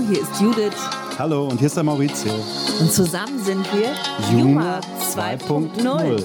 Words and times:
Hallo, 0.00 0.08
hier 0.08 0.22
ist 0.22 0.40
Judith. 0.40 0.76
Hallo, 1.18 1.48
und 1.48 1.58
hier 1.58 1.66
ist 1.66 1.76
der 1.76 1.84
Maurizio. 1.84 2.32
Und 2.80 2.90
zusammen 2.90 3.38
sind 3.44 3.66
wir 3.74 3.92
Juma 4.32 4.80
2.0. 5.14 6.24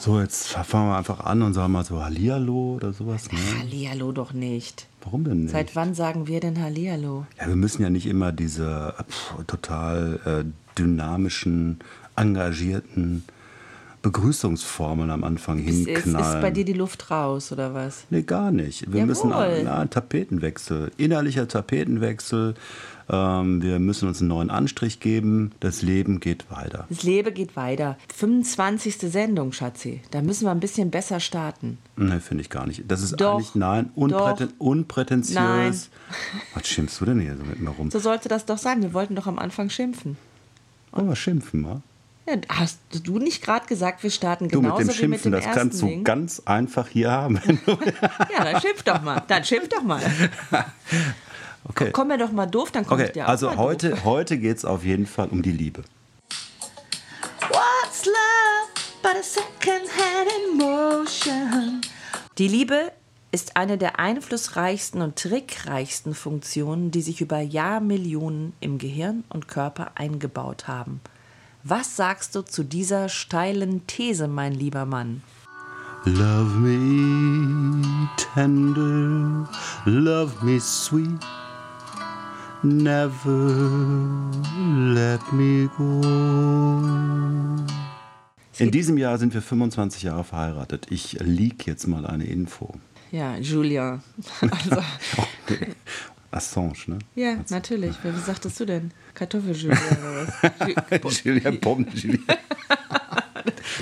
So, 0.00 0.18
jetzt 0.18 0.48
fangen 0.48 0.88
wir 0.88 0.96
einfach 0.96 1.20
an 1.20 1.42
und 1.42 1.54
sagen 1.54 1.72
mal 1.72 1.84
so 1.84 2.02
Hallihallo 2.02 2.74
oder 2.74 2.92
sowas. 2.92 3.30
Ne? 3.30 3.38
Hallihallo 3.60 4.10
doch 4.10 4.32
nicht. 4.32 4.88
Warum 5.04 5.22
denn 5.22 5.42
nicht? 5.42 5.52
Seit 5.52 5.76
wann 5.76 5.94
sagen 5.94 6.26
wir 6.26 6.40
denn 6.40 6.60
Hallihallo? 6.60 7.24
Ja, 7.40 7.46
wir 7.46 7.54
müssen 7.54 7.82
ja 7.82 7.90
nicht 7.90 8.06
immer 8.06 8.32
diese 8.32 8.94
pff, 9.08 9.44
total 9.46 10.18
äh, 10.24 10.44
dynamischen, 10.76 11.78
engagierten 12.16 13.22
Begrüßungsformeln 14.02 15.10
am 15.10 15.24
Anfang 15.24 15.58
Ist, 15.64 15.80
ist, 15.80 15.86
hinknallen. 15.86 16.36
ist 16.36 16.40
bei 16.42 16.50
dir 16.50 16.64
die 16.64 16.72
Luft 16.72 17.10
raus 17.10 17.52
oder 17.52 17.74
was? 17.74 18.04
Nee, 18.10 18.22
gar 18.22 18.50
nicht. 18.50 18.82
Wir 18.92 19.00
Jawohl. 19.00 19.06
müssen 19.06 19.30
na, 19.30 19.84
Tapetenwechsel, 19.86 20.92
innerlicher 20.96 21.48
Tapetenwechsel. 21.48 22.54
Ähm, 23.10 23.62
wir 23.62 23.78
müssen 23.78 24.06
uns 24.06 24.20
einen 24.20 24.28
neuen 24.28 24.50
Anstrich 24.50 25.00
geben. 25.00 25.52
Das 25.60 25.80
Leben 25.82 26.20
geht 26.20 26.50
weiter. 26.50 26.86
Das 26.90 27.02
Leben 27.02 27.32
geht 27.32 27.56
weiter. 27.56 27.96
25. 28.14 28.98
Sendung, 28.98 29.52
Schatzi. 29.52 30.02
Da 30.10 30.20
müssen 30.20 30.44
wir 30.44 30.50
ein 30.50 30.60
bisschen 30.60 30.90
besser 30.90 31.18
starten. 31.18 31.78
Nee, 31.96 32.20
finde 32.20 32.42
ich 32.42 32.50
gar 32.50 32.66
nicht. 32.66 32.84
Das 32.86 33.02
ist 33.02 33.18
Doch, 33.20 33.34
eigentlich, 33.36 33.54
nein, 33.54 33.90
unpräten, 33.94 34.48
doch. 34.58 34.66
unprätentiös. 34.66 35.34
Nein. 35.34 35.74
Was 36.54 36.66
schimpfst 36.68 37.00
du 37.00 37.06
denn 37.06 37.20
hier 37.20 37.36
so 37.36 37.44
mit 37.44 37.60
mir 37.60 37.70
rum? 37.70 37.90
So 37.90 37.98
sollte 37.98 38.28
das 38.28 38.44
doch 38.44 38.58
sein. 38.58 38.82
Wir 38.82 38.92
wollten 38.92 39.14
doch 39.14 39.26
am 39.26 39.38
Anfang 39.38 39.70
schimpfen. 39.70 40.18
Wollen 40.92 41.08
wir 41.08 41.16
schimpfen, 41.16 41.62
mal? 41.62 41.82
Ja, 42.28 42.36
hast 42.50 42.78
du 43.04 43.18
nicht 43.18 43.42
gerade 43.42 43.66
gesagt, 43.66 44.02
wir 44.02 44.10
starten 44.10 44.48
Du, 44.48 44.60
genauso 44.60 44.84
mit 44.84 44.88
dem 44.88 45.02
wie 45.02 45.08
mit 45.08 45.20
Schimpfen, 45.20 45.32
dem 45.32 45.36
das 45.38 45.44
ersten 45.46 45.60
kannst 45.60 45.82
du 45.82 45.86
Ding? 45.86 46.04
ganz 46.04 46.42
einfach 46.44 46.88
hier 46.88 47.10
haben. 47.10 47.40
Ja, 48.36 48.44
dann 48.44 48.60
schimpf 48.60 48.82
doch 48.82 49.00
mal. 49.00 49.22
Dann 49.28 49.44
schimpf 49.44 49.68
doch 49.68 49.82
mal. 49.82 50.02
Okay, 51.70 51.90
Komm 51.92 52.08
mir 52.08 52.16
doch 52.18 52.32
mal 52.32 52.46
doof, 52.46 52.70
dann 52.70 52.86
komm 52.86 52.98
ich 53.00 53.06
okay 53.06 53.12
dir 53.14 53.24
auch 53.26 53.30
also 53.30 53.48
mal 53.48 53.56
heute, 53.58 54.04
heute 54.04 54.38
geht 54.38 54.56
es 54.56 54.64
auf 54.64 54.84
jeden 54.84 55.06
Fall 55.06 55.28
um 55.28 55.42
die 55.42 55.50
Liebe. 55.52 55.82
What's 57.50 58.06
love 58.06 58.68
but 59.02 59.16
a 59.16 59.22
second-hand 59.22 60.30
emotion? 60.54 61.80
Die 62.38 62.48
Liebe 62.48 62.92
ist 63.32 63.56
eine 63.56 63.76
der 63.76 63.98
einflussreichsten 63.98 65.02
und 65.02 65.16
trickreichsten 65.16 66.14
Funktionen, 66.14 66.90
die 66.90 67.02
sich 67.02 67.20
über 67.20 67.40
Jahrmillionen 67.40 68.54
im 68.60 68.78
Gehirn 68.78 69.24
und 69.28 69.48
Körper 69.48 69.90
eingebaut 69.96 70.68
haben. 70.68 71.00
Was 71.64 71.96
sagst 71.96 72.34
du 72.34 72.42
zu 72.42 72.62
dieser 72.62 73.08
steilen 73.08 73.86
These, 73.86 74.28
mein 74.28 74.52
lieber 74.52 74.86
Mann? 74.86 75.22
Love 76.04 76.56
me 76.60 77.82
tender, 78.16 79.48
love 79.84 80.32
me 80.44 80.60
sweet, 80.60 81.20
never 82.62 84.30
let 84.94 85.20
me 85.32 85.68
go. 85.76 86.00
In 88.58 88.70
diesem 88.70 88.96
Jahr 88.96 89.18
sind 89.18 89.34
wir 89.34 89.42
25 89.42 90.04
Jahre 90.04 90.24
verheiratet. 90.24 90.86
Ich 90.90 91.14
leak 91.20 91.66
jetzt 91.66 91.86
mal 91.88 92.06
eine 92.06 92.24
Info. 92.24 92.74
Ja, 93.10 93.36
Julia. 93.36 94.00
Also, 94.40 94.82
Assange, 96.30 96.74
ne? 96.86 96.98
ja, 97.14 97.36
natürlich. 97.48 97.96
Wie 98.02 98.10
sagtest 98.26 98.60
du 98.60 98.64
denn? 98.66 98.90
Kartoffel-Julia 99.14 99.76
oder 99.78 101.02
was? 101.02 101.24
Julia 101.24 101.50
Bomben, 101.52 101.90
Julia. 101.94 102.20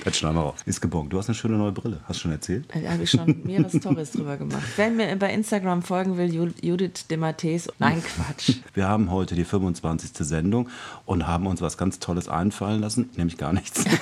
Das 0.04 0.16
schneiden 0.18 0.36
wir 0.36 0.42
raus. 0.42 0.60
Ist 0.64 0.80
gebongt. 0.80 1.12
Du 1.12 1.18
hast 1.18 1.28
eine 1.28 1.34
schöne 1.34 1.56
neue 1.56 1.72
Brille. 1.72 2.00
Hast 2.04 2.18
du 2.18 2.22
schon 2.22 2.30
erzählt? 2.32 2.66
Da 2.72 2.90
habe 2.92 3.02
ich 3.02 3.10
schon 3.10 3.42
mehrere 3.44 3.68
Stories 3.68 4.12
drüber 4.12 4.36
gemacht. 4.36 4.62
Wer 4.76 4.90
mir 4.90 5.16
bei 5.16 5.32
Instagram 5.32 5.82
folgen 5.82 6.16
will, 6.16 6.30
Ju- 6.30 6.54
Judith 6.64 7.06
Demates. 7.10 7.68
Nein, 7.78 8.02
Quatsch. 8.02 8.56
Wir 8.74 8.86
haben 8.88 9.10
heute 9.10 9.34
die 9.34 9.44
25. 9.44 10.10
Sendung 10.26 10.68
und 11.06 11.26
haben 11.26 11.46
uns 11.46 11.60
was 11.60 11.76
ganz 11.76 11.98
Tolles 11.98 12.28
einfallen 12.28 12.80
lassen, 12.80 13.10
nämlich 13.16 13.36
gar 13.38 13.52
nichts. 13.52 13.84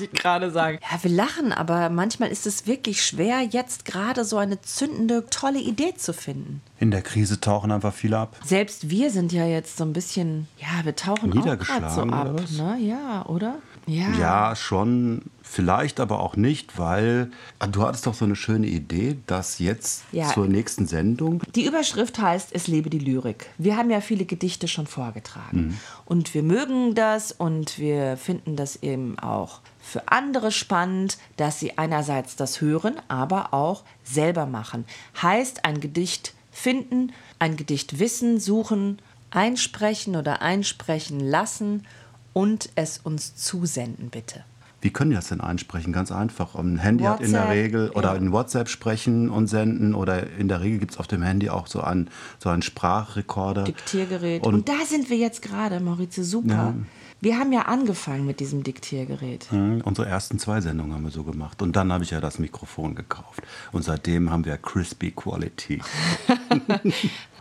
Wollte 0.00 0.14
ich 0.14 0.20
gerade 0.20 0.50
sagen. 0.50 0.78
Ja, 0.90 1.02
wir 1.02 1.10
lachen, 1.10 1.52
aber 1.52 1.90
manchmal 1.90 2.28
ist 2.30 2.46
es 2.46 2.66
wirklich 2.66 3.04
schwer, 3.04 3.42
jetzt 3.42 3.84
gerade 3.84 4.24
so 4.24 4.36
eine 4.38 4.60
zündende, 4.62 5.26
tolle 5.30 5.58
Idee 5.60 5.94
zu 5.96 6.12
finden. 6.12 6.60
In 6.80 6.90
der 6.90 7.02
Krise 7.02 7.40
tauchen 7.40 7.72
einfach 7.72 7.92
viele 7.92 8.18
ab. 8.18 8.36
Selbst 8.44 8.90
wir 8.90 9.10
sind 9.10 9.32
ja 9.32 9.46
jetzt 9.46 9.76
so 9.76 9.84
ein 9.84 9.92
bisschen, 9.92 10.46
ja, 10.58 10.84
wir 10.84 10.94
tauchen 10.94 11.30
auch 11.32 11.42
gerade 11.44 11.90
so 11.90 12.04
Niedergeschlagen, 12.04 12.12
ab. 12.14 12.30
oder 12.30 12.42
was? 12.42 12.52
Ne? 12.52 12.78
Ja, 12.80 13.26
oder? 13.26 13.56
Ja. 13.86 14.12
Ja, 14.20 14.56
schon. 14.56 15.22
Vielleicht 15.42 15.98
aber 15.98 16.20
auch 16.20 16.36
nicht, 16.36 16.78
weil 16.78 17.30
ah, 17.58 17.66
du 17.66 17.82
hattest 17.82 18.06
doch 18.06 18.12
so 18.12 18.26
eine 18.26 18.36
schöne 18.36 18.66
Idee, 18.66 19.16
dass 19.26 19.58
jetzt 19.60 20.04
Ja. 20.12 20.28
zur 20.34 20.46
nächsten 20.46 20.86
Sendung 20.86 21.42
Die 21.54 21.64
Überschrift 21.64 22.18
heißt 22.18 22.50
Es 22.52 22.66
lebe 22.68 22.90
die 22.90 22.98
Lyrik. 22.98 23.46
Wir 23.56 23.78
haben 23.78 23.90
ja 23.90 24.02
viele 24.02 24.26
Gedichte 24.26 24.68
schon 24.68 24.86
vorgetragen. 24.86 25.68
Mhm. 25.68 25.78
Und 26.04 26.34
wir 26.34 26.42
mögen 26.42 26.94
das 26.94 27.32
und 27.32 27.78
wir 27.78 28.18
finden 28.18 28.56
das 28.56 28.82
eben 28.82 29.18
auch 29.18 29.60
für 29.88 30.08
andere 30.08 30.52
spannend, 30.52 31.18
dass 31.36 31.58
sie 31.58 31.78
einerseits 31.78 32.36
das 32.36 32.60
hören, 32.60 33.00
aber 33.08 33.54
auch 33.54 33.84
selber 34.04 34.46
machen. 34.46 34.84
Heißt 35.20 35.64
ein 35.64 35.80
Gedicht 35.80 36.34
finden, 36.52 37.12
ein 37.38 37.56
Gedicht 37.56 37.98
wissen, 37.98 38.38
suchen, 38.38 39.00
einsprechen 39.30 40.16
oder 40.16 40.42
einsprechen 40.42 41.20
lassen 41.20 41.86
und 42.34 42.68
es 42.74 42.98
uns 42.98 43.34
zusenden, 43.36 44.10
bitte. 44.10 44.44
Wie 44.80 44.90
können 44.90 45.10
die 45.10 45.16
das 45.16 45.28
denn 45.28 45.40
einsprechen? 45.40 45.92
Ganz 45.92 46.12
einfach. 46.12 46.54
Ein 46.54 46.78
Handy 46.78 47.04
hat 47.04 47.20
in 47.20 47.32
der 47.32 47.42
WhatsApp, 47.42 47.54
Regel 47.54 47.90
oder 47.90 48.12
ja. 48.12 48.14
in 48.14 48.32
WhatsApp 48.32 48.68
sprechen 48.68 49.28
und 49.28 49.48
senden 49.48 49.94
oder 49.94 50.30
in 50.38 50.46
der 50.48 50.60
Regel 50.60 50.78
gibt 50.78 50.92
es 50.92 50.98
auf 50.98 51.08
dem 51.08 51.22
Handy 51.22 51.50
auch 51.50 51.66
so 51.66 51.80
einen, 51.80 52.08
so 52.38 52.48
einen 52.48 52.62
Sprachrekorder. 52.62 53.64
Diktiergerät. 53.64 54.44
Und, 54.46 54.54
Und, 54.54 54.68
da 54.68 54.84
sind 54.86 55.10
wir 55.10 55.16
jetzt 55.16 55.42
gerade, 55.42 55.80
Maurizio, 55.80 56.22
super. 56.22 56.74
Wir 57.20 57.36
haben 57.36 57.52
ja 57.52 57.62
angefangen 57.62 58.26
mit 58.26 58.38
diesem 58.38 58.62
Diktiergerät. 58.62 59.50
Hm, 59.50 59.80
unsere 59.84 60.06
ersten 60.06 60.38
zwei 60.38 60.60
Sendungen 60.60 60.94
haben 60.94 61.02
wir 61.02 61.10
so 61.10 61.24
gemacht. 61.24 61.60
Und 61.62 61.74
dann 61.74 61.92
habe 61.92 62.04
ich 62.04 62.10
ja 62.10 62.20
das 62.20 62.38
Mikrofon 62.38 62.94
gekauft. 62.94 63.42
Und 63.72 63.82
seitdem 63.82 64.30
haben 64.30 64.44
wir 64.44 64.56
Crispy 64.56 65.10
Quality. 65.10 65.82
haben 66.28 66.62
wir 66.68 66.78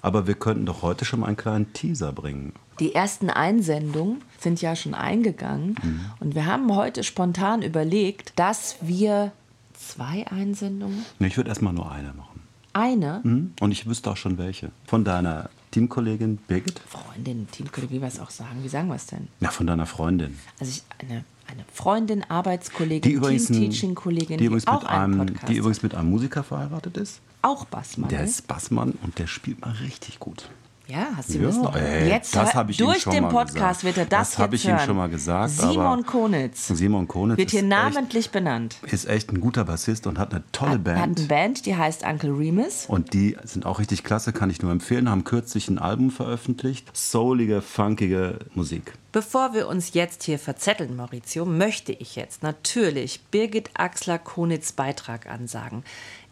Aber 0.04 0.28
wir 0.28 0.36
könnten 0.36 0.66
doch 0.68 0.82
heute 0.84 1.06
schon 1.06 1.22
mal 1.22 1.28
einen 1.28 1.38
kleinen 1.38 1.74
Teaser 1.74 2.12
bringen. 2.12 2.54
Die 2.80 2.94
ersten 2.94 3.30
Einsendungen 3.32 4.22
sind 4.38 4.62
ja 4.62 4.76
schon 4.76 4.94
eingegangen. 4.94 5.76
Und 6.20 6.36
wir 6.36 6.46
haben 6.46 6.76
heute 6.76 7.04
spontan 7.04 7.62
überlegt, 7.64 8.34
dass 8.36 8.76
wir 8.82 9.32
zwei 9.74 10.28
Einsendungen, 10.28 11.06
Nee, 11.20 11.28
ich 11.28 11.38
würde 11.38 11.50
erstmal 11.50 11.74
nur 11.74 11.90
eine 11.92 12.14
machen. 12.14 12.42
eine 12.74 13.24
Hm? 13.24 13.54
Und 13.62 13.72
ich 13.72 13.86
wüsste 13.88 14.12
auch 14.12 14.18
schon 14.18 14.38
welche. 14.38 14.72
Von 14.88 15.04
deiner 15.06 15.50
Teamkollegin 15.72 16.38
Birgit? 16.38 16.80
Freundin, 16.88 17.48
Teamkollegin, 17.52 17.96
wie 17.96 18.02
wir 18.02 18.08
es 18.08 18.20
auch 18.20 18.30
sagen. 18.30 18.58
Wie 18.62 18.68
sagen 18.70 18.90
wir 18.90 18.96
es 18.96 19.06
denn? 19.08 19.28
Ja, 19.40 19.50
von 19.52 19.66
deiner 19.68 19.86
Freundin. 19.86 20.38
Also 20.60 20.70
ich, 20.72 20.84
eine, 21.00 21.24
eine 21.48 21.64
Freundin, 21.74 22.24
Arbeitskollegin, 22.30 23.02
Die 23.10 23.14
übrigens, 23.16 23.50
ein- 23.50 23.54
Team-Teaching-Kollegin, 23.54 24.38
die, 24.38 24.46
übrigens 24.46 24.68
auch 24.68 24.82
mit 24.82 24.90
einem, 24.92 25.18
Podcast 25.28 25.48
die 25.50 25.56
übrigens 25.56 25.82
mit 25.82 25.96
einem 25.96 26.10
Musiker 26.10 26.44
verheiratet 26.44 26.98
ist. 26.98 27.22
Auch 27.44 27.66
Bassmann. 27.66 28.10
Der 28.10 28.22
ne? 28.22 28.26
ist 28.26 28.48
Bassmann 28.48 28.94
und 29.04 29.20
der 29.20 29.28
spielt 29.28 29.62
mal 29.62 29.72
richtig 29.72 30.20
gut. 30.20 30.50
Ja, 30.94 31.08
hast 31.18 31.34
du 31.34 31.40
Ja, 31.40 31.48
wissen. 31.48 31.66
ey, 31.74 32.08
jetzt 32.10 32.36
das 32.36 32.54
ich 32.70 32.80
ihm 32.80 32.86
durch 32.86 33.02
schon 33.02 33.14
den 33.14 33.24
mal 33.24 33.30
Podcast 33.30 33.82
gesagt. 33.82 33.84
wird 33.84 33.98
er 33.98 34.06
das, 34.06 34.30
Das 34.32 34.38
hab 34.40 34.52
jetzt 34.52 34.62
ich 34.64 34.70
ihm 34.70 34.76
hören. 34.76 34.86
schon 34.86 34.96
mal 34.98 35.10
gesagt, 35.10 35.50
Simon 35.50 36.06
Konitz 36.06 36.68
Simon 36.68 37.08
Konitz 37.08 37.38
wird 37.40 37.50
hier 37.50 37.64
namentlich 37.64 38.30
benannt. 38.30 38.78
Ist 38.84 39.06
echt 39.06 39.32
ein 39.32 39.42
guter 39.42 39.64
Bassist 39.66 40.06
und 40.06 40.20
hat 40.20 40.34
eine 40.36 40.44
tolle 40.52 40.72
Hat, 40.74 40.78
hat 40.78 40.84
Band. 40.84 41.18
eine 41.20 41.28
Band, 41.28 41.66
die 41.66 41.76
heißt 41.76 42.04
Uncle 42.04 42.38
Remus. 42.38 42.86
Und 42.88 43.14
die 43.14 43.36
sind 43.44 43.66
auch 43.66 43.80
richtig 43.80 44.04
klasse, 44.04 44.34
kann 44.34 44.52
ich 44.52 44.62
nur 44.62 44.72
empfehlen. 44.72 45.10
Haben 45.10 45.24
kürzlich 45.24 45.68
ein 45.68 45.80
Album 45.80 46.12
veröffentlicht. 46.12 46.96
Soulige, 46.96 47.64
funkige 47.64 48.38
Musik. 48.54 48.94
Bevor 49.12 49.54
wir 49.56 49.68
uns 49.68 49.94
jetzt 49.94 50.24
hier 50.24 50.38
verzetteln, 50.38 50.96
Maurizio, 50.96 51.46
möchte 51.46 51.92
ich 51.92 52.16
jetzt 52.16 52.44
natürlich 52.44 53.22
Birgit 53.32 53.72
Axler-Konitz 53.74 54.74
Beitrag 54.74 55.28
ansagen. 55.28 55.84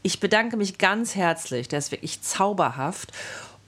Ich 0.04 0.20
bedanke 0.20 0.58
mich 0.58 0.78
ganz 0.80 1.16
herzlich, 1.16 1.68
der 1.68 1.80
ist 1.80 1.92
wirklich 1.92 2.22
zauberhaft. 2.22 3.12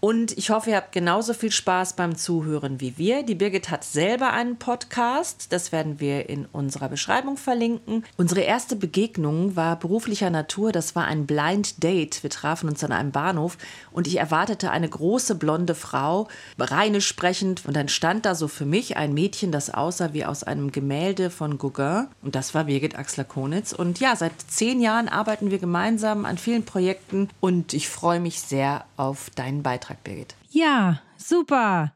Und 0.03 0.37
ich 0.37 0.49
hoffe, 0.49 0.71
ihr 0.71 0.75
habt 0.75 0.91
genauso 0.91 1.33
viel 1.33 1.53
Spaß 1.53 1.93
beim 1.93 2.17
Zuhören 2.17 2.81
wie 2.81 2.97
wir. 2.97 3.23
Die 3.23 3.35
Birgit 3.35 3.69
hat 3.69 3.85
selber 3.85 4.33
einen 4.33 4.57
Podcast. 4.57 5.53
Das 5.53 5.71
werden 5.71 6.01
wir 6.01 6.27
in 6.27 6.45
unserer 6.51 6.89
Beschreibung 6.89 7.37
verlinken. 7.37 8.03
Unsere 8.17 8.41
erste 8.41 8.75
Begegnung 8.75 9.55
war 9.55 9.79
beruflicher 9.79 10.29
Natur. 10.29 10.73
Das 10.73 10.93
war 10.93 11.05
ein 11.05 11.25
Blind 11.25 11.81
Date. 11.81 12.21
Wir 12.21 12.29
trafen 12.29 12.67
uns 12.67 12.83
an 12.83 12.91
einem 12.91 13.13
Bahnhof 13.13 13.57
und 13.93 14.05
ich 14.05 14.17
erwartete 14.17 14.71
eine 14.71 14.89
große 14.89 15.35
blonde 15.35 15.73
Frau, 15.73 16.27
rheinisch 16.59 17.07
sprechend. 17.07 17.65
Und 17.65 17.77
dann 17.77 17.87
stand 17.87 18.25
da 18.25 18.35
so 18.35 18.49
für 18.49 18.65
mich 18.65 18.97
ein 18.97 19.13
Mädchen, 19.13 19.53
das 19.53 19.73
aussah 19.73 20.11
wie 20.11 20.25
aus 20.25 20.43
einem 20.43 20.73
Gemälde 20.73 21.29
von 21.29 21.57
Gauguin. 21.57 22.07
Und 22.21 22.35
das 22.35 22.53
war 22.53 22.65
Birgit 22.65 22.97
Axler-Konitz. 22.97 23.71
Und 23.71 24.01
ja, 24.01 24.17
seit 24.17 24.33
zehn 24.49 24.81
Jahren 24.81 25.07
arbeiten 25.07 25.49
wir 25.49 25.59
gemeinsam 25.59 26.25
an 26.25 26.37
vielen 26.37 26.65
Projekten. 26.65 27.29
Und 27.39 27.73
ich 27.73 27.87
freue 27.87 28.19
mich 28.19 28.41
sehr 28.41 28.83
auf 28.97 29.29
deinen 29.29 29.63
Beitrag, 29.63 29.92
Birgit. 30.03 30.35
Ja, 30.49 31.01
super. 31.17 31.93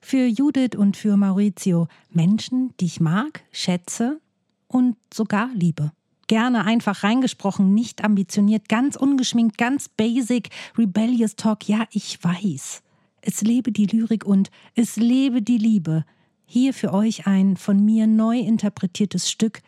Für 0.00 0.26
Judith 0.26 0.76
und 0.76 0.96
für 0.96 1.16
Maurizio 1.16 1.88
Menschen, 2.10 2.74
die 2.80 2.86
ich 2.86 3.00
mag, 3.00 3.42
schätze 3.52 4.20
und 4.66 4.96
sogar 5.12 5.50
Liebe. 5.54 5.92
Gerne 6.26 6.64
einfach 6.64 7.02
reingesprochen, 7.02 7.74
nicht 7.74 8.04
ambitioniert, 8.04 8.68
ganz 8.68 8.96
ungeschminkt, 8.96 9.58
ganz 9.58 9.88
basic, 9.88 10.50
rebellious 10.78 11.34
Talk. 11.34 11.68
Ja, 11.68 11.86
ich 11.90 12.22
weiß. 12.22 12.82
Es 13.20 13.42
lebe 13.42 13.72
die 13.72 13.86
Lyrik 13.86 14.24
und 14.24 14.50
es 14.74 14.96
lebe 14.96 15.42
die 15.42 15.58
Liebe. 15.58 16.04
Hier 16.46 16.72
für 16.72 16.92
euch 16.92 17.26
ein 17.26 17.56
von 17.56 17.84
mir 17.84 18.06
neu 18.06 18.38
interpretiertes 18.38 19.30
Stück. 19.30 19.60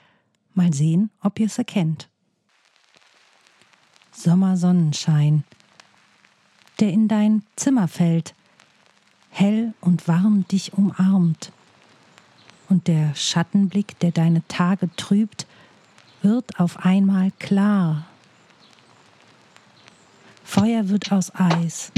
Mal 0.55 0.73
sehen, 0.73 1.11
ob 1.21 1.39
ihr 1.39 1.47
es 1.47 1.59
erkennt. 1.59 2.09
Sommersonnenschein, 4.13 5.45
der 6.81 6.91
in 6.91 7.09
dein 7.09 7.43
Zimmer 7.57 7.89
fällt, 7.89 8.35
hell 9.31 9.75
und 9.81 10.09
warm 10.09 10.47
dich 10.49 10.75
umarmt. 10.75 11.53
Und 12.69 12.89
der 12.89 13.15
Schattenblick, 13.15 13.99
der 14.01 14.13
deine 14.13 14.47
Tage 14.49 14.89
trübt, 14.97 15.47
wird 16.23 16.59
auf 16.59 16.85
einmal 16.85 17.31
klar. 17.39 18.07
Feuer 20.45 20.89
wird 20.89 21.13
aus 21.13 21.35
Eis, 21.35 21.93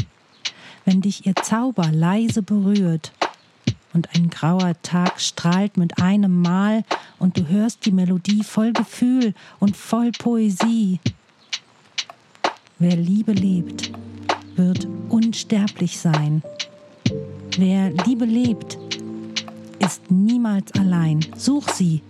wenn 0.85 1.00
dich 1.00 1.26
ihr 1.26 1.35
Zauber 1.37 1.91
leise 1.91 2.43
berührt, 2.43 3.12
und 3.93 4.15
ein 4.15 4.29
grauer 4.29 4.75
Tag 4.82 5.21
strahlt 5.21 5.76
mit 5.76 6.03
einem 6.03 6.43
Mal, 6.43 6.85
und 7.19 7.38
du 7.38 7.47
hörst 7.47 7.87
die 7.87 7.93
Melodie 7.93 8.43
voll 8.43 8.73
Gefühl 8.73 9.35
und 9.61 9.76
voll 9.76 10.11
Poesie. 10.11 11.00
Wer 12.81 12.97
Liebe 12.97 13.32
lebt, 13.32 13.93
wird 14.56 14.88
unsterblich 15.09 15.97
sein. 15.97 16.43
Wer 17.56 17.93
Liebe 18.05 18.25
lebt, 18.25 18.79
ist 19.79 20.11
niemals 20.11 20.73
allein. 20.73 21.21
Such 21.37 21.69
sie 21.69 22.03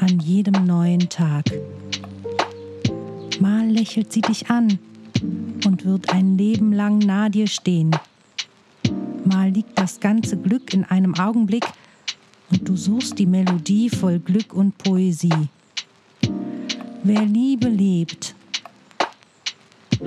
an 0.00 0.18
jedem 0.20 0.64
neuen 0.64 1.10
Tag. 1.10 1.44
Mal 3.38 3.68
lächelt 3.68 4.14
sie 4.14 4.22
dich 4.22 4.48
an 4.48 4.78
und 5.66 5.84
wird 5.84 6.08
ein 6.08 6.38
Leben 6.38 6.72
lang 6.72 6.98
nah 6.98 7.28
dir 7.28 7.46
stehen. 7.46 7.90
Mal 9.26 9.50
liegt 9.50 9.78
das 9.78 10.00
ganze 10.00 10.38
Glück 10.38 10.72
in 10.72 10.84
einem 10.84 11.14
Augenblick 11.16 11.66
und 12.50 12.66
du 12.66 12.76
suchst 12.76 13.18
die 13.18 13.26
Melodie 13.26 13.90
voll 13.90 14.20
Glück 14.20 14.54
und 14.54 14.78
Poesie. 14.78 15.48
Wer 17.02 17.26
Liebe 17.26 17.68
lebt, 17.68 18.34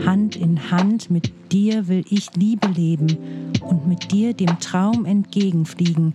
Hand 0.06 0.36
in 0.36 0.72
Hand 0.72 1.10
mit 1.10 1.32
dir 1.52 1.88
will 1.88 2.04
ich 2.10 2.36
Liebe 2.36 2.68
leben 2.68 3.18
und 3.62 3.88
mit 3.88 4.12
dir 4.12 4.34
dem 4.34 4.60
Traum 4.60 5.06
entgegenfliegen. 5.06 6.14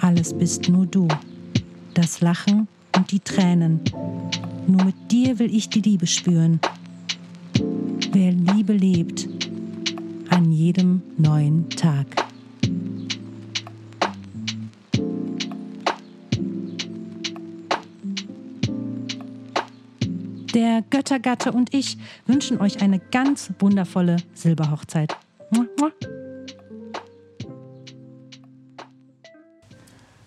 Alles 0.00 0.34
bist 0.34 0.68
nur 0.68 0.86
du, 0.86 1.08
das 1.94 2.20
Lachen 2.20 2.68
und 2.96 3.10
die 3.12 3.20
Tränen. 3.20 3.80
Nur 4.66 4.84
mit 4.84 5.10
dir 5.10 5.38
will 5.38 5.54
ich 5.54 5.68
die 5.68 5.80
Liebe 5.80 6.06
spüren. 6.06 6.60
Wer 8.12 8.32
Liebe 8.32 8.72
lebt, 8.72 9.28
an 10.28 10.52
jedem 10.52 11.02
neuen 11.16 11.68
Tag. 11.70 12.21
Der 20.54 20.82
Göttergatte 20.90 21.50
und 21.52 21.72
ich 21.72 21.96
wünschen 22.26 22.60
euch 22.60 22.82
eine 22.82 22.98
ganz 22.98 23.50
wundervolle 23.58 24.18
Silberhochzeit. 24.34 25.16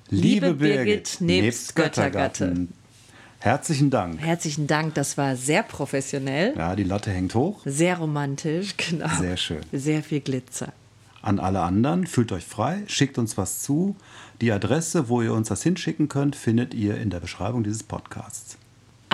Liebe 0.10 0.54
Birgit, 0.56 1.18
nebst 1.20 1.76
Göttergatten. 1.76 2.74
Herzlichen 3.40 3.92
Dank. 3.92 4.20
Herzlichen 4.20 4.66
Dank, 4.66 4.96
das 4.96 5.16
war 5.20 5.36
sehr 5.36 5.62
professionell. 5.62 6.56
Ja, 6.58 6.76
die 6.76 6.84
Latte 6.84 7.12
hängt 7.12 7.36
hoch. 7.36 7.62
Sehr 7.66 7.98
romantisch, 8.00 8.76
genau. 8.90 9.10
Sehr 9.20 9.38
schön. 9.38 9.62
Sehr 9.72 10.02
viel 10.02 10.22
Glitzer. 10.22 10.74
An 11.22 11.40
alle 11.40 11.62
anderen, 11.62 12.08
fühlt 12.08 12.32
euch 12.32 12.46
frei, 12.46 12.82
schickt 12.88 13.20
uns 13.20 13.38
was 13.38 13.62
zu. 13.62 13.96
Die 14.42 14.52
Adresse, 14.52 15.08
wo 15.08 15.22
ihr 15.22 15.34
uns 15.34 15.50
das 15.50 15.62
hinschicken 15.62 16.10
könnt, 16.10 16.36
findet 16.36 16.74
ihr 16.74 16.98
in 16.98 17.12
der 17.12 17.20
Beschreibung 17.20 17.64
dieses 17.64 17.84
Podcasts. 17.84 18.58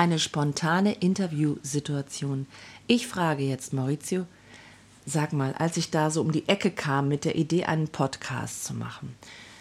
Eine 0.01 0.17
spontane 0.17 0.93
Interviewsituation. 0.93 2.47
Ich 2.87 3.05
frage 3.05 3.43
jetzt 3.43 3.71
Maurizio, 3.71 4.25
sag 5.05 5.31
mal, 5.31 5.53
als 5.53 5.77
ich 5.77 5.91
da 5.91 6.09
so 6.09 6.21
um 6.21 6.31
die 6.31 6.49
Ecke 6.49 6.71
kam 6.71 7.07
mit 7.07 7.23
der 7.23 7.35
Idee, 7.35 7.65
einen 7.65 7.87
Podcast 7.87 8.65
zu 8.65 8.73
machen. 8.73 9.15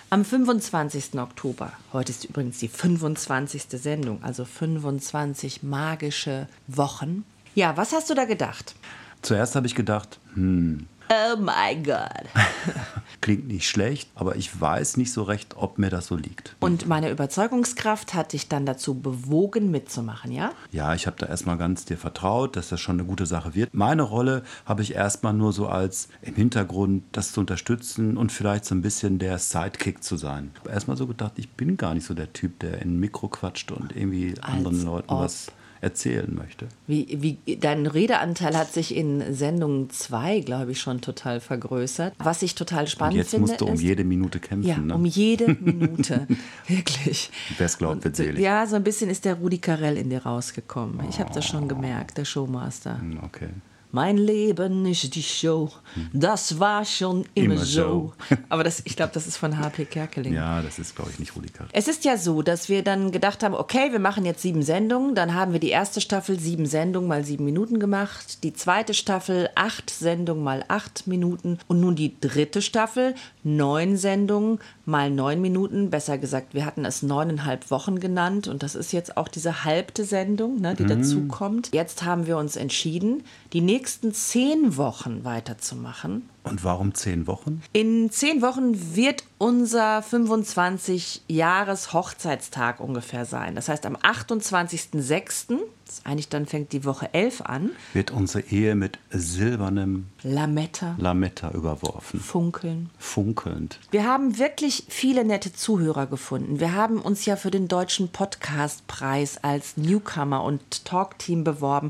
Am 0.08 0.25
25. 0.25 1.19
Oktober, 1.19 1.75
heute 1.92 2.12
ist 2.12 2.25
übrigens 2.25 2.58
die 2.58 2.69
25. 2.69 3.64
Sendung, 3.72 4.25
also 4.25 4.46
25 4.46 5.62
magische 5.62 6.48
Wochen. 6.66 7.26
Ja, 7.54 7.76
was 7.76 7.92
hast 7.92 8.08
du 8.08 8.14
da 8.14 8.25
gedacht? 8.25 8.75
Zuerst 9.20 9.56
habe 9.56 9.66
ich 9.66 9.75
gedacht, 9.75 10.20
hm, 10.32 10.87
Oh 11.12 11.37
my 11.37 11.75
God. 11.75 12.25
Klingt 13.21 13.49
nicht 13.49 13.69
schlecht, 13.69 14.09
aber 14.15 14.37
ich 14.37 14.61
weiß 14.61 14.97
nicht 14.97 15.12
so 15.12 15.25
recht, 15.25 15.57
ob 15.57 15.77
mir 15.77 15.91
das 15.91 16.07
so 16.07 16.15
liegt. 16.17 16.55
Und 16.61 16.87
meine 16.87 17.11
Überzeugungskraft 17.11 18.15
hat 18.15 18.33
dich 18.33 18.49
dann 18.49 18.65
dazu 18.65 18.95
bewogen, 18.95 19.73
mitzumachen, 19.73 20.31
ja? 20.31 20.53
Ja, 20.71 20.95
ich 20.95 21.09
habe 21.09 21.17
da 21.19 21.27
erstmal 21.27 21.59
ganz 21.59 21.85
dir 21.85 21.99
vertraut, 21.99 22.57
dass 22.57 22.69
das 22.69 22.81
schon 22.81 22.99
eine 22.99 23.05
gute 23.09 23.27
Sache 23.27 23.55
wird. 23.57 23.75
Meine 23.75 24.03
Rolle 24.03 24.45
habe 24.65 24.83
ich 24.83 24.95
erstmal 24.95 25.35
nur 25.35 25.53
so 25.53 25.67
als 25.67 26.09
im 26.23 26.37
Hintergrund 26.37 27.03
das 27.12 27.33
zu 27.33 27.41
unterstützen 27.41 28.17
und 28.17 28.31
vielleicht 28.31 28.65
so 28.65 28.75
ein 28.77 28.83
bisschen 28.83 29.19
der 29.19 29.39
Sidekick 29.39 30.05
zu 30.05 30.17
sein. 30.17 30.53
Ich 30.55 30.61
habe 30.61 30.71
erstmal 30.71 30.97
so 30.97 31.09
gedacht, 31.09 31.33
ich 31.37 31.51
bin 31.51 31.77
gar 31.77 31.95
nicht 31.95 32.07
so 32.07 32.15
der 32.15 32.33
Typ, 32.33 32.61
der 32.61 32.81
in 32.81 32.95
ein 32.95 33.01
Mikro 33.01 33.27
quatscht 33.29 33.73
und 33.73 33.95
irgendwie 33.97 34.35
Als 34.41 34.45
anderen 34.45 34.85
Leuten 34.85 35.11
ob. 35.11 35.21
was 35.23 35.49
erzählen 35.81 36.35
möchte. 36.35 36.69
Wie, 36.87 37.38
wie, 37.47 37.56
dein 37.56 37.87
Redeanteil 37.87 38.56
hat 38.56 38.73
sich 38.73 38.94
in 38.94 39.35
Sendung 39.35 39.88
2, 39.91 40.41
glaube 40.41 40.73
ich, 40.73 40.81
schon 40.81 41.00
total 41.00 41.41
vergrößert. 41.41 42.15
Was 42.19 42.43
ich 42.43 42.55
total 42.55 42.87
spannend 42.87 43.17
jetzt 43.17 43.31
finde. 43.31 43.47
musst 43.47 43.61
du 43.61 43.67
um 43.67 43.75
ist, 43.75 43.82
jede 43.82 44.05
Minute 44.05 44.41
kämpfen. 44.41 44.69
Ja, 44.69 44.77
ne? 44.79 44.94
um 44.94 45.06
jede 45.06 45.55
Minute. 45.55 46.27
Wirklich. 46.67 47.31
Wer 47.56 47.67
es 47.67 47.79
glaubt, 47.79 48.05
wird 48.05 48.17
selig. 48.17 48.41
Ja, 48.41 48.67
so 48.67 48.77
ein 48.77 48.85
bisschen 48.85 49.09
ist 49.11 49.25
der 49.25 49.35
Rudi 49.35 49.59
Carell 49.59 49.97
in 49.97 50.11
dir 50.11 50.23
rausgekommen. 50.23 51.00
Ich 51.09 51.19
habe 51.19 51.32
das 51.32 51.47
schon 51.47 51.69
gemerkt, 51.69 52.19
der 52.19 52.25
Showmaster. 52.25 53.00
Hm, 53.00 53.21
Okay. 53.25 53.49
Mein 53.92 54.16
Leben 54.16 54.87
ist 54.87 55.14
die 55.14 55.22
Show, 55.22 55.70
das 56.12 56.60
war 56.60 56.84
schon 56.84 57.25
immer, 57.34 57.54
Immer 57.54 57.64
so. 57.64 58.12
Aber 58.48 58.62
das, 58.62 58.82
ich 58.84 58.94
glaube, 58.94 59.12
das 59.12 59.26
ist 59.26 59.37
von 59.37 59.58
HP 59.58 59.84
Kerkeling. 59.87 60.32
Ja, 60.32 60.62
das 60.62 60.78
ist, 60.78 60.94
glaube 60.94 61.11
ich, 61.11 61.18
nicht 61.18 61.35
Rudi 61.35 61.49
Carell. 61.49 61.70
Es 61.73 61.88
ist 61.88 62.04
ja 62.04 62.16
so, 62.16 62.42
dass 62.42 62.68
wir 62.68 62.85
dann 62.85 63.11
gedacht 63.11 63.42
haben, 63.42 63.54
okay, 63.54 63.90
wir 63.90 63.99
machen 63.99 64.25
jetzt 64.25 64.42
sieben 64.42 64.62
Sendungen. 64.62 65.14
Dann 65.14 65.35
haben 65.35 65.52
wir 65.52 65.61
die 65.61 65.70
erste 65.70 66.00
Staffel 66.00 66.38
sieben 66.38 66.66
Sendungen 66.66 67.09
mal 67.09 67.25
sieben 67.25 67.44
Minuten 67.44 67.80
gemacht. 67.80 68.44
Die 68.44 68.52
zweite 68.52 68.94
Staffel 68.94 69.50
acht 69.56 69.90
Sendungen 69.90 70.44
mal 70.44 70.64
acht 70.68 71.06
Minuten. 71.06 71.59
Und 71.66 71.80
nun 71.80 71.97
die 71.97 72.14
dritte 72.20 72.62
Staffel 72.62 73.14
neun 73.42 73.97
Sendungen 73.97 74.61
mal 74.85 75.11
neun 75.11 75.40
Minuten. 75.40 75.90
Besser 75.90 76.18
gesagt, 76.18 76.54
wir 76.54 76.64
hatten 76.64 76.85
es 76.85 77.02
neuneinhalb 77.02 77.70
Wochen 77.70 77.99
genannt. 77.99 78.47
Und 78.47 78.62
das 78.62 78.75
ist 78.75 78.92
jetzt 78.92 79.16
auch 79.16 79.28
diese 79.28 79.64
halbte 79.64 80.04
Sendung, 80.04 80.61
ne, 80.61 80.75
die 80.75 80.87
dazu 80.87 81.26
kommt. 81.26 81.75
Jetzt 81.75 82.04
haben 82.04 82.26
wir 82.26 82.37
uns 82.37 82.56
entschieden, 82.56 83.25
die 83.52 83.61
nächsten 83.80 84.12
zehn 84.12 84.76
Wochen 84.76 85.25
weiterzumachen. 85.25 86.28
Und 86.42 86.64
warum 86.64 86.92
zehn 86.92 87.26
Wochen? 87.26 87.62
In 87.72 88.10
zehn 88.10 88.42
Wochen 88.42 88.94
wird 88.94 89.25
unser 89.38 90.00
25-Jahres-Hochzeitstag 90.00 92.80
ungefähr 92.80 93.25
sein. 93.25 93.54
Das 93.54 93.70
heißt, 93.70 93.87
am 93.87 93.96
28.06., 93.96 95.60
das 95.87 95.94
ist 95.96 96.06
eigentlich 96.06 96.28
dann 96.28 96.44
fängt 96.44 96.72
die 96.72 96.84
Woche 96.84 97.14
11 97.14 97.40
an, 97.40 97.70
Wird 97.94 98.10
unsere 98.10 98.44
Ehe 98.44 98.75
mit 98.75 98.99
silbernem 99.10 100.08
Lametta, 100.22 100.94
Lametta 100.99 101.52
überworfen. 101.52 102.20
Funkeln. 102.20 102.90
Funkelnd. 102.99 103.80
Wir 103.90 104.04
haben 104.04 104.37
wirklich 104.38 104.84
viele 104.88 105.25
nette 105.25 105.54
Zuhörer 105.54 106.06
gefunden. 106.06 106.60
Wir 106.60 106.75
haben 106.75 107.00
uns 107.00 107.25
ja 107.25 107.37
für 107.37 107.50
den 107.50 107.66
Deutschen 107.66 108.10
Podcastpreis 108.10 109.42
als 109.42 109.78
Newcomer 109.78 110.44
und 110.44 110.84
Talkteam 110.84 111.44
beworben. 111.44 111.88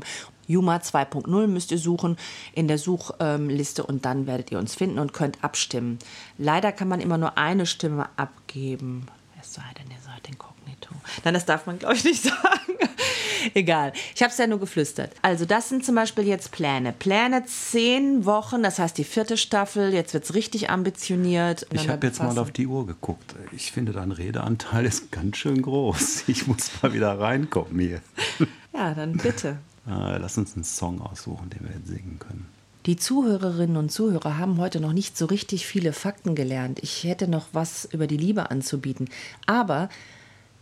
Juma 0.51 0.77
2.0 0.77 1.47
müsst 1.47 1.71
ihr 1.71 1.77
suchen 1.77 2.17
in 2.53 2.67
der 2.67 2.77
Suchliste 2.77 3.83
und 3.83 4.05
dann 4.05 4.27
werdet 4.27 4.51
ihr 4.51 4.59
uns 4.59 4.75
finden 4.75 4.99
und 4.99 5.13
könnt 5.13 5.43
abstimmen. 5.43 5.97
Leider 6.37 6.71
kann 6.71 6.87
man 6.87 6.99
immer 6.99 7.17
nur 7.17 7.37
eine 7.37 7.65
Stimme 7.65 8.09
abgeben. 8.17 9.07
Es 9.39 9.53
sei 9.53 9.63
denn, 9.79 9.89
ihr 9.89 10.01
seid 10.05 10.27
inkognito. 10.27 10.93
Nein, 11.23 11.33
das 11.33 11.45
darf 11.45 11.65
man, 11.65 11.79
glaube 11.79 11.95
ich, 11.95 12.03
nicht 12.03 12.23
sagen. 12.23 12.37
Egal. 13.55 13.91
Ich 14.13 14.21
habe 14.21 14.31
es 14.31 14.37
ja 14.37 14.45
nur 14.45 14.59
geflüstert. 14.59 15.13
Also, 15.23 15.45
das 15.45 15.69
sind 15.69 15.83
zum 15.83 15.95
Beispiel 15.95 16.27
jetzt 16.27 16.51
Pläne. 16.51 16.93
Pläne 16.93 17.43
zehn 17.45 18.25
Wochen, 18.25 18.61
das 18.61 18.77
heißt 18.77 18.97
die 18.97 19.03
vierte 19.03 19.37
Staffel. 19.37 19.93
Jetzt 19.93 20.13
wird 20.13 20.25
es 20.25 20.35
richtig 20.35 20.69
ambitioniert. 20.69 21.65
Ich 21.71 21.89
habe 21.89 22.05
jetzt 22.05 22.21
mal 22.21 22.37
auf 22.37 22.51
die 22.51 22.67
Uhr 22.67 22.85
geguckt. 22.85 23.35
Ich 23.51 23.71
finde, 23.71 23.93
dein 23.93 24.11
Redeanteil 24.11 24.85
ist 24.85 25.11
ganz 25.11 25.37
schön 25.37 25.61
groß. 25.61 26.25
Ich 26.27 26.45
muss 26.47 26.69
mal 26.81 26.93
wieder 26.93 27.19
reinkommen 27.19 27.79
hier. 27.79 28.01
Ja, 28.73 28.93
dann 28.93 29.13
bitte. 29.13 29.57
Ah, 29.85 30.17
Lass 30.19 30.37
uns 30.37 30.55
einen 30.55 30.63
Song 30.63 31.01
aussuchen, 31.01 31.49
den 31.49 31.61
wir 31.67 31.75
jetzt 31.75 31.87
singen 31.87 32.17
können. 32.19 32.45
Die 32.85 32.95
Zuhörerinnen 32.97 33.77
und 33.77 33.91
Zuhörer 33.91 34.37
haben 34.39 34.57
heute 34.57 34.79
noch 34.79 34.93
nicht 34.93 35.15
so 35.17 35.25
richtig 35.25 35.67
viele 35.67 35.93
Fakten 35.93 36.33
gelernt. 36.33 36.79
Ich 36.81 37.03
hätte 37.03 37.27
noch 37.27 37.47
was 37.53 37.85
über 37.85 38.07
die 38.07 38.17
Liebe 38.17 38.49
anzubieten. 38.51 39.07
Aber 39.45 39.89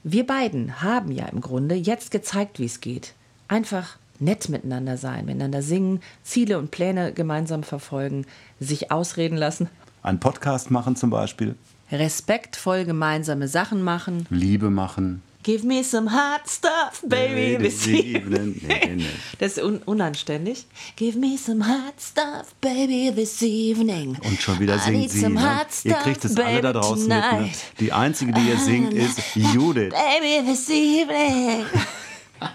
Wir 0.04 0.26
beiden 0.26 0.82
haben 0.82 1.12
ja 1.12 1.26
im 1.28 1.42
Grunde 1.42 1.76
jetzt 1.76 2.12
gezeigt, 2.12 2.58
wie 2.60 2.66
es 2.66 2.80
geht. 2.80 3.14
Einfach 3.50 3.98
nett 4.20 4.48
miteinander 4.48 4.96
sein, 4.98 5.26
miteinander 5.26 5.62
singen, 5.62 6.02
Ziele 6.24 6.58
und 6.58 6.72
Pläne 6.72 7.12
gemeinsam 7.14 7.64
verfolgen, 7.64 8.26
sich 8.62 8.92
ausreden 8.92 9.38
lassen, 9.38 9.68
Einen 10.02 10.20
Podcast 10.22 10.72
machen 10.72 10.96
zum 10.96 11.10
Beispiel, 11.10 11.56
respektvoll 11.92 12.86
gemeinsame 12.86 13.48
Sachen 13.50 13.82
machen. 13.82 14.26
Liebe 14.30 14.70
machen. 14.70 15.22
Give 15.42 15.64
me 15.66 15.84
some 15.84 16.12
hot 16.12 16.50
stuff, 16.50 17.02
baby, 17.08 17.58
this 17.58 17.88
evening. 17.88 18.62
Das 19.40 19.54
ist 19.56 19.64
un 19.64 19.82
unanständig. 19.86 20.66
Give 20.98 21.18
me 21.18 21.38
some 21.38 21.66
hot 21.66 21.94
stuff, 21.98 22.54
baby, 22.60 23.10
this 23.16 23.42
evening. 23.42 24.18
Und 24.22 24.42
schon 24.42 24.60
wieder 24.60 24.78
singt 24.78 25.10
sie. 25.10 25.22
some 25.22 25.36
Ne? 25.36 25.66
Ihr 25.86 25.94
kriegt 25.94 26.26
es 26.26 26.36
alle 26.36 26.62
da 26.62 26.74
draußen 26.74 27.08
mit. 27.08 27.18
Ne? 27.18 27.22
tonight. 27.22 27.58
Die 27.80 27.94
einzige, 27.94 28.34
die 28.34 28.50
ihr 28.50 28.58
singt, 28.58 28.94
ist 28.94 29.22
Judith. 29.36 29.94
Baby, 29.94 30.46
this 30.46 30.70
evening. 30.70 31.66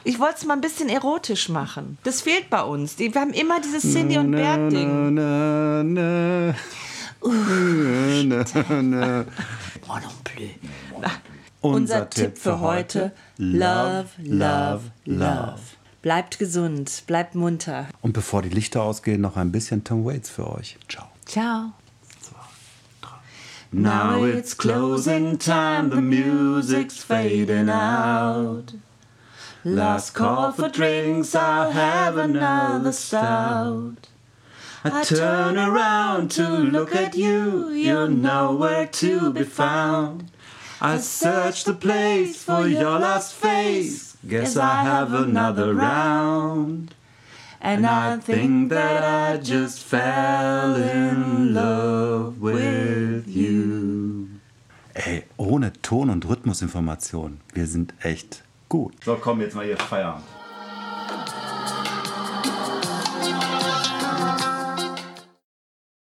Ich 0.02 0.18
wollte 0.18 0.36
es 0.38 0.44
mal 0.46 0.54
ein 0.54 0.62
bisschen 0.62 0.88
erotisch 0.88 1.50
machen. 1.50 1.98
Das 2.04 2.22
fehlt 2.22 2.48
bei 2.48 2.62
uns. 2.62 2.96
Die, 2.96 3.12
wir 3.12 3.20
haben 3.20 3.34
immer 3.34 3.60
dieses 3.60 3.82
Cindy 3.82 4.16
und 4.16 4.30
Bert-Ding. 4.30 5.14
Na, 5.14 5.82
na, 5.82 6.54
na. 6.54 6.54
Na, 7.22 8.82
na. 8.82 9.24
Oh, 9.86 9.92
non 9.96 10.14
plus. 10.24 10.48
Unser 11.64 12.10
Tipp 12.10 12.36
für 12.36 12.60
heute: 12.60 13.12
Love, 13.38 14.08
love, 14.22 14.82
love. 15.06 15.60
Bleibt 16.02 16.38
gesund, 16.38 17.04
bleibt 17.06 17.34
munter. 17.34 17.86
Und 18.02 18.12
bevor 18.12 18.42
die 18.42 18.50
Lichter 18.50 18.82
ausgehen, 18.82 19.22
noch 19.22 19.36
ein 19.36 19.50
bisschen 19.50 19.82
Tom 19.84 20.04
Waits 20.04 20.28
für 20.28 20.50
euch. 20.50 20.76
Ciao. 20.88 21.06
Ciao. 21.24 21.72
Now 23.72 24.24
it's 24.24 24.54
closing 24.54 25.38
time, 25.38 25.90
the 25.90 26.00
music's 26.00 27.02
fading 27.02 27.68
out. 27.68 28.74
Last 29.64 30.14
call 30.14 30.52
for 30.52 30.68
drinks, 30.68 31.34
I'll 31.34 31.72
have 31.72 32.18
another 32.18 32.92
stout. 32.92 34.08
I 34.84 35.02
turn 35.02 35.58
around 35.58 36.30
to 36.32 36.46
look 36.46 36.94
at 36.94 37.16
you, 37.16 37.70
you're 37.70 38.08
nowhere 38.08 38.86
to 38.86 39.32
be 39.32 39.42
found. 39.42 40.30
I 40.86 40.98
search 40.98 41.64
the 41.64 41.72
place 41.72 42.44
for 42.44 42.68
your 42.68 42.98
lost 42.98 43.32
face, 43.34 44.18
guess 44.28 44.54
I 44.58 44.82
have 44.82 45.14
another 45.14 45.72
round. 45.74 46.94
And 47.62 47.86
I 47.86 48.18
think 48.18 48.68
that 48.68 49.02
I 49.02 49.38
just 49.38 49.78
fell 49.82 50.76
in 50.76 51.54
love 51.54 52.38
with 52.38 53.26
you. 53.26 54.28
Ey, 54.94 55.24
ohne 55.38 55.72
Ton- 55.80 56.10
und 56.10 56.28
Rhythmusinformation. 56.28 57.40
Wir 57.54 57.66
sind 57.66 57.94
echt 58.02 58.42
gut. 58.68 58.92
So, 59.04 59.16
komm, 59.16 59.40
jetzt 59.40 59.54
mal 59.56 59.64
hier 59.64 59.78
feiern. 59.78 60.22